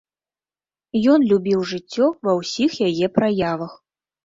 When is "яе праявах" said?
2.89-3.79